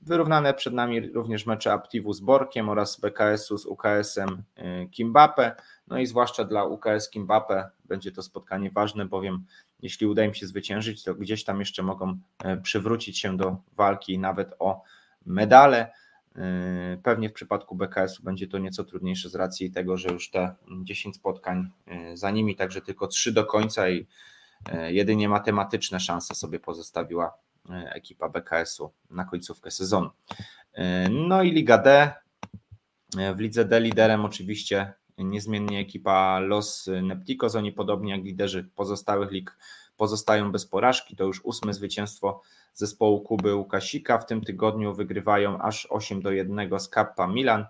Wyrównane 0.00 0.54
przed 0.54 0.74
nami 0.74 1.00
również 1.12 1.46
mecze 1.46 1.72
Aptivu 1.72 2.12
z 2.12 2.20
Borkiem 2.20 2.68
oraz 2.68 3.00
BKS-u 3.00 3.58
z 3.58 3.66
UKS-em 3.66 4.42
Kimbape. 4.90 5.56
No 5.88 5.98
i 5.98 6.06
zwłaszcza 6.06 6.44
dla 6.44 6.64
UKS 6.64 7.10
Kimbape 7.10 7.70
będzie 7.84 8.12
to 8.12 8.22
spotkanie 8.22 8.70
ważne, 8.70 9.04
bowiem 9.04 9.44
jeśli 9.82 10.06
uda 10.06 10.24
im 10.24 10.34
się 10.34 10.46
zwyciężyć, 10.46 11.04
to 11.04 11.14
gdzieś 11.14 11.44
tam 11.44 11.60
jeszcze 11.60 11.82
mogą 11.82 12.18
przywrócić 12.62 13.18
się 13.18 13.36
do 13.36 13.56
walki 13.76 14.18
nawet 14.18 14.54
o 14.58 14.82
medale. 15.26 15.92
Yy, 16.36 16.42
pewnie 17.02 17.28
w 17.28 17.32
przypadku 17.32 17.76
BKS-u 17.76 18.22
będzie 18.22 18.48
to 18.48 18.58
nieco 18.58 18.84
trudniejsze 18.84 19.28
z 19.30 19.34
racji 19.34 19.70
tego, 19.70 19.96
że 19.96 20.08
już 20.08 20.30
te 20.30 20.54
10 20.84 21.16
spotkań 21.16 21.70
yy, 21.86 22.16
za 22.16 22.30
nimi, 22.30 22.56
także 22.56 22.80
tylko 22.80 23.06
3 23.06 23.32
do 23.32 23.44
końca 23.44 23.88
i 23.88 24.06
yy, 24.72 24.92
jedynie 24.92 25.28
matematyczne 25.28 26.00
szanse 26.00 26.34
sobie 26.34 26.60
pozostawiła 26.60 27.34
ekipa 27.68 28.28
BKS-u 28.28 28.92
na 29.10 29.24
końcówkę 29.24 29.70
sezonu. 29.70 30.10
No 31.10 31.42
i 31.42 31.50
Liga 31.50 31.78
D. 31.78 32.12
W 33.34 33.40
Lidze 33.40 33.64
D 33.64 33.80
liderem 33.80 34.24
oczywiście 34.24 34.92
niezmiennie 35.18 35.78
ekipa 35.80 36.38
Los 36.38 36.90
Nepticos. 37.02 37.54
Oni 37.54 37.72
podobnie 37.72 38.12
jak 38.12 38.24
liderzy 38.24 38.68
pozostałych 38.74 39.30
lig 39.30 39.56
pozostają 40.00 40.52
bez 40.52 40.66
porażki. 40.66 41.16
To 41.16 41.24
już 41.24 41.40
ósme 41.44 41.74
zwycięstwo 41.74 42.42
zespołu 42.74 43.20
Kuby 43.20 43.54
Łukasika. 43.54 44.18
W 44.18 44.26
tym 44.26 44.40
tygodniu 44.40 44.94
wygrywają 44.94 45.58
aż 45.58 45.86
8 45.90 46.22
do 46.22 46.30
1 46.30 46.80
z 46.80 46.88
Kappa 46.88 47.26
Milan. 47.26 47.66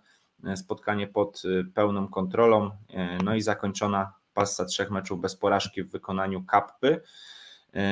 Spotkanie 0.57 1.07
pod 1.07 1.43
y, 1.45 1.65
pełną 1.75 2.09
kontrolą, 2.09 2.67
y, 2.67 2.71
no 3.25 3.35
i 3.35 3.43
zakończona 3.43 4.13
passa 4.35 4.65
trzech 4.65 4.91
meczów 4.91 5.21
bez 5.21 5.37
porażki 5.37 5.83
w 5.83 5.91
wykonaniu 5.91 6.45
Kappy. 6.45 7.01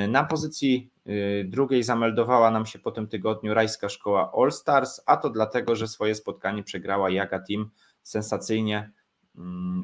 Na 0.08 0.24
pozycji 0.24 0.90
drugiej 1.44 1.82
zameldowała 1.82 2.50
nam 2.50 2.66
się 2.66 2.78
po 2.78 2.90
tym 2.90 3.08
tygodniu 3.08 3.54
rajska 3.54 3.88
szkoła 3.88 4.32
All 4.36 4.52
Stars, 4.52 5.00
a 5.06 5.16
to 5.16 5.30
dlatego, 5.30 5.76
że 5.76 5.88
swoje 5.88 6.14
spotkanie 6.14 6.62
przegrała 6.62 7.10
Jaga 7.10 7.38
Team 7.38 7.70
sensacyjnie 8.02 8.90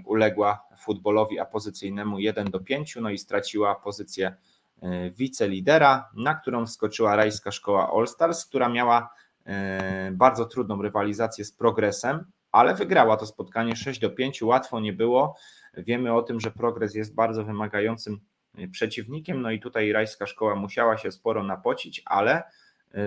uległa 0.05 0.65
futbolowi 0.79 1.39
apozycyjnemu 1.39 2.19
1 2.19 2.51
do 2.51 2.61
5, 2.61 2.97
no 3.01 3.11
i 3.11 3.19
straciła 3.19 3.75
pozycję 3.75 4.37
E, 4.85 5.11
wicelidera, 5.11 6.11
na 6.15 6.35
którą 6.35 6.67
wskoczyła 6.67 7.17
rajska 7.17 7.51
szkoła 7.51 7.93
All 7.97 8.07
Stars, 8.07 8.47
która 8.47 8.69
miała 8.69 9.15
e, 9.47 10.11
bardzo 10.13 10.45
trudną 10.45 10.83
rywalizację 10.83 11.45
z 11.45 11.53
progresem, 11.53 12.25
ale 12.53 12.75
wygrała 12.75 13.17
to 13.17 13.27
spotkanie 13.27 13.77
6 13.77 14.01
do 14.01 14.11
5, 14.11 14.43
łatwo 14.43 14.81
nie 14.81 14.93
było. 14.93 15.37
Wiemy 15.77 16.13
o 16.13 16.23
tym, 16.23 16.41
że 16.41 16.51
progres 16.51 16.95
jest 16.95 17.15
bardzo 17.15 17.45
wymagającym 17.45 18.21
e, 18.59 18.69
przeciwnikiem, 18.69 19.43
no 19.43 19.51
i 19.51 19.61
tutaj 19.61 19.93
rajska 19.93 20.27
szkoła 20.27 20.55
musiała 20.55 20.99
się 20.99 21.13
sporo 21.13 21.43
napocić, 21.43 22.03
ale 22.07 22.43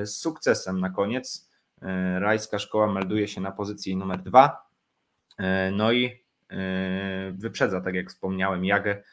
z 0.03 0.09
sukcesem 0.09 0.79
na 0.79 0.89
koniec. 0.89 1.49
Rajska 2.19 2.59
szkoła 2.59 2.87
melduje 2.87 3.27
się 3.27 3.41
na 3.41 3.51
pozycji 3.51 3.97
numer 3.97 4.23
2, 4.23 4.67
no 5.71 5.91
i 5.91 6.23
wyprzedza, 7.31 7.81
tak 7.81 7.95
jak 7.95 8.09
wspomniałem, 8.09 8.65
Jagę 8.65 9.03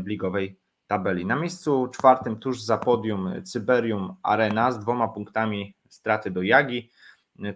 w 0.00 0.06
ligowej 0.06 0.58
tabeli. 0.86 1.26
Na 1.26 1.36
miejscu 1.36 1.88
czwartym, 1.88 2.36
tuż 2.36 2.60
za 2.60 2.78
podium, 2.78 3.42
Cyberium 3.42 4.14
Arena 4.22 4.72
z 4.72 4.80
dwoma 4.80 5.08
punktami 5.08 5.74
straty 5.88 6.30
do 6.30 6.42
Jagi. 6.42 6.90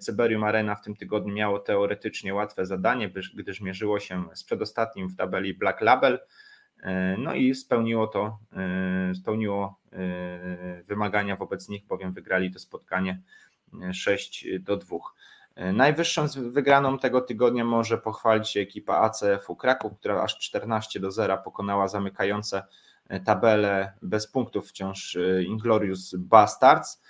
Cyberium 0.01 0.45
Arena 0.45 0.75
w 0.75 0.83
tym 0.83 0.97
tygodniu 0.97 1.35
miało 1.35 1.59
teoretycznie 1.59 2.35
łatwe 2.35 2.67
zadanie, 2.67 3.11
gdyż 3.35 3.61
mierzyło 3.61 4.01
się 4.01 4.25
z 4.35 4.45
przedostatnim 4.45 5.09
w 5.09 5.17
tabeli 5.17 5.55
Black 5.55 5.81
Label. 5.81 6.19
No 7.19 7.35
i 7.35 7.55
spełniło 7.55 8.07
to, 8.07 8.39
spełniło 9.15 9.81
wymagania 10.87 11.37
wobec 11.37 11.69
nich, 11.69 11.87
bowiem 11.87 12.13
wygrali 12.13 12.51
to 12.51 12.59
spotkanie 12.59 13.23
6 13.93 14.47
do 14.61 14.77
2. 14.77 14.97
Najwyższą 15.57 16.27
wygraną 16.37 16.99
tego 16.99 17.21
tygodnia 17.21 17.65
może 17.65 17.99
pochwalić 17.99 18.49
się 18.49 18.61
ekipa 18.61 18.95
ACF-u 18.95 19.57
Kraków, 19.57 19.93
która 19.99 20.23
aż 20.23 20.39
14 20.39 21.01
do 21.01 21.11
0 21.11 21.39
pokonała 21.39 21.89
zamykające 21.89 22.63
tabelę 23.25 23.93
bez 24.03 24.27
punktów 24.27 24.69
wciąż 24.69 25.17
e, 25.17 25.43
Inglorious 25.43 26.15
Bastards. 26.19 27.03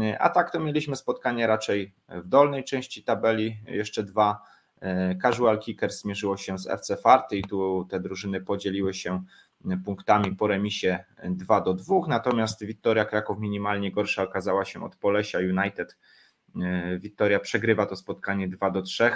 E, 0.00 0.18
a 0.18 0.28
tak 0.28 0.50
to 0.50 0.60
mieliśmy 0.60 0.96
spotkanie 0.96 1.46
raczej 1.46 1.94
w 2.08 2.28
dolnej 2.28 2.64
części 2.64 3.02
tabeli, 3.02 3.56
jeszcze 3.66 4.02
dwa. 4.02 4.42
E, 4.80 5.16
Casual 5.16 5.58
Kickers 5.58 6.00
zmierzyło 6.00 6.36
się 6.36 6.58
z 6.58 6.66
FC 6.66 6.96
Farty 6.96 7.36
i 7.36 7.42
tu 7.42 7.86
te 7.90 8.00
drużyny 8.00 8.40
podzieliły 8.40 8.94
się 8.94 9.22
punktami 9.84 10.36
po 10.36 10.46
remisie 10.46 11.04
2 11.24 11.60
do 11.60 11.74
2, 11.74 11.96
natomiast 12.08 12.64
Wiktoria 12.64 13.04
Kraków 13.04 13.38
minimalnie 13.38 13.92
gorsza 13.92 14.22
okazała 14.22 14.64
się 14.64 14.84
od 14.84 14.96
Polesia 14.96 15.38
United. 15.38 15.96
Wiktoria 16.98 17.40
przegrywa 17.40 17.86
to 17.86 17.96
spotkanie 17.96 18.48
2 18.48 18.70
do 18.70 18.82
3 18.82 19.10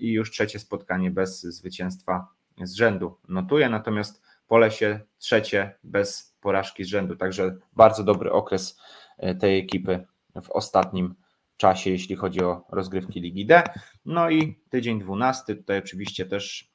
i 0.00 0.12
już 0.12 0.30
trzecie 0.30 0.58
spotkanie 0.58 1.10
bez 1.10 1.42
zwycięstwa 1.42 2.28
z 2.62 2.74
rzędu. 2.74 3.16
Notuje, 3.28 3.68
natomiast 3.68 4.22
Polesie 4.46 5.00
trzecie 5.18 5.78
bez 5.84 6.36
porażki 6.40 6.84
z 6.84 6.88
rzędu, 6.88 7.16
także 7.16 7.56
bardzo 7.72 8.04
dobry 8.04 8.32
okres 8.32 8.80
e, 9.18 9.34
tej 9.34 9.58
ekipy 9.58 10.06
w 10.42 10.50
ostatnim 10.50 11.14
czasie, 11.56 11.90
jeśli 11.90 12.16
chodzi 12.16 12.44
o 12.44 12.64
rozgrywki 12.70 13.20
Ligi 13.20 13.46
D. 13.46 13.62
No 14.04 14.30
i 14.30 14.62
tydzień 14.70 15.00
12, 15.00 15.54
tutaj 15.56 15.78
oczywiście 15.78 16.26
też 16.26 16.62
e, 16.62 16.73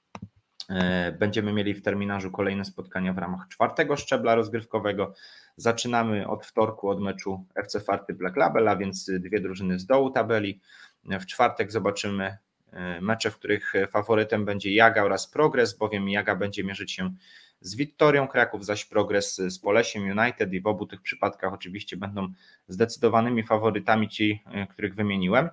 będziemy 1.20 1.54
mieli 1.54 1.74
w 1.74 1.82
terminarzu 1.82 2.32
kolejne 2.32 2.66
spotkania 2.66 3.14
w 3.14 3.18
ramach 3.18 3.48
czwartego 3.48 3.96
szczebla 3.96 4.36
rozgrywkowego. 4.36 5.14
Zaczynamy 5.58 6.28
od 6.28 6.46
wtorku 6.46 6.90
od 6.90 7.02
meczu 7.02 7.46
FC 7.56 7.80
Farty 7.80 8.14
Black 8.14 8.38
Label, 8.38 8.68
a 8.68 8.76
więc 8.76 9.12
dwie 9.20 9.40
drużyny 9.40 9.80
z 9.80 9.86
dołu 9.86 10.10
tabeli. 10.10 10.60
W 11.06 11.26
czwartek 11.26 11.72
zobaczymy 11.72 12.38
e, 12.72 13.02
mecze, 13.02 13.32
w 13.32 13.38
których 13.38 13.74
faworytem 13.92 14.46
będzie 14.46 14.74
Jaga 14.74 15.04
oraz 15.04 15.28
Progress, 15.28 15.78
bowiem 15.78 16.10
Jaga 16.10 16.36
będzie 16.36 16.64
mierzyć 16.64 16.92
się 16.92 17.14
z 17.62 17.76
Wittorią 17.76 18.28
Kraków, 18.28 18.66
zaś 18.66 18.86
progres 18.86 19.36
z 19.36 19.60
Polesiem 19.60 20.20
United 20.20 20.54
i 20.54 20.62
w 20.62 20.68
obu 20.68 20.86
tych 20.86 21.02
przypadkach 21.02 21.54
oczywiście 21.54 21.98
będą 21.98 22.28
zdecydowanymi 22.68 23.44
faworytami 23.44 24.10
ci, 24.10 24.44
e, 24.46 24.68
których 24.68 24.96
wymieniłem. 24.96 25.50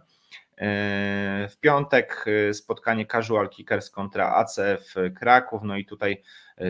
E, 0.58 1.48
w 1.50 1.60
piątek 1.60 2.24
e, 2.48 2.54
spotkanie 2.54 3.06
Casual 3.06 3.48
Kickers 3.48 3.90
kontra 3.90 4.34
ACF 4.34 4.94
Kraków, 5.16 5.62
no 5.64 5.76
i 5.76 5.84
tutaj 5.84 6.22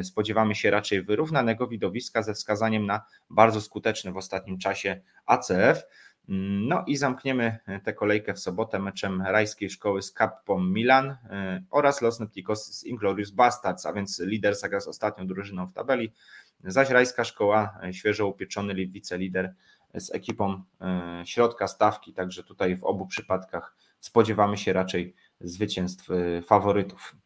spodziewamy 0.03 0.55
się 0.55 0.71
raczej 0.71 1.03
wyrównanego 1.03 1.66
widowiska 1.66 2.23
ze 2.23 2.35
wskazaniem 2.35 2.87
na 2.87 3.05
bardzo 3.31 3.61
skuteczny 3.61 4.12
w 4.12 4.16
ostatnim 4.16 4.59
czasie 4.59 5.01
ACF. 5.27 5.83
No 6.29 6.85
i 6.87 6.97
zamkniemy 6.97 7.59
tę 7.85 7.92
kolejkę 7.92 8.35
w 8.35 8.38
sobotę 8.38 8.79
meczem 8.79 9.23
rajskiej 9.23 9.71
szkoły 9.71 10.03
z 10.03 10.12
Cappą 10.12 10.61
Milan 10.61 11.11
e, 11.11 11.62
oraz 11.71 12.03
Los 12.03 12.21
Nepticos 12.21 12.64
z 12.64 12.85
Inglorious 12.85 13.31
Bastards, 13.31 13.87
a 13.87 13.92
więc 13.92 14.19
lider 14.19 14.55
zagra 14.55 14.81
z 14.81 14.88
ostatnią 14.88 15.27
drużyną 15.27 15.66
w 15.66 15.73
tabeli, 15.73 16.12
zaś 16.64 16.90
rajska 16.90 17.25
szkoła 17.25 17.79
e, 17.83 17.92
świeżo 17.92 18.27
upieczony 18.27 18.75
wicelider 18.75 19.55
z 19.94 20.14
ekipą 20.14 20.62
e, 20.81 21.22
środka 21.27 21.68
stawki, 21.68 22.12
także 22.12 22.42
tutaj 22.42 22.77
w 22.77 22.85
obu 22.85 23.07
przypadkach 23.07 23.77
spodziewamy 24.01 24.57
się 24.57 24.72
raczej 24.72 25.14
zwycięstw 25.40 26.09
faworytów. 26.46 27.16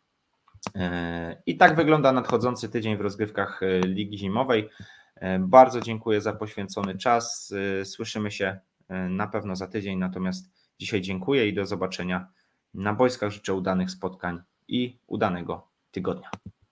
I 1.47 1.57
tak 1.57 1.77
wygląda 1.77 2.13
nadchodzący 2.13 2.69
tydzień 2.69 2.97
w 2.97 3.01
rozgrywkach 3.01 3.61
Ligi 3.85 4.19
Zimowej. 4.19 4.69
Bardzo 5.39 5.81
dziękuję 5.81 6.21
za 6.21 6.33
poświęcony 6.33 6.99
czas. 6.99 7.55
Słyszymy 7.85 8.31
się 8.31 8.61
E, 8.91 9.09
na 9.09 9.27
pewno 9.27 9.57
za 9.57 9.67
tydzień. 9.67 9.99
Natomiast 9.99 10.51
dzisiaj 10.79 11.01
dziękuję 11.01 11.49
i 11.49 11.55
do 11.55 11.67
zobaczenia 11.67 12.29
na 12.75 12.95
boiskach. 12.95 13.31
Życzę 13.31 13.55
udanych 13.55 13.91
spotkań 13.91 14.43
i 14.69 14.99
udanego 15.07 15.69
tygodnia. 15.91 16.31